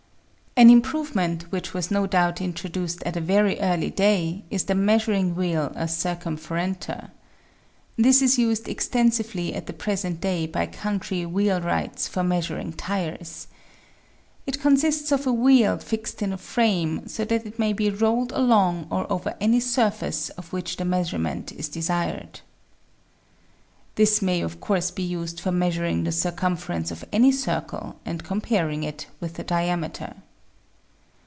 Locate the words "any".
19.39-19.61, 27.13-27.31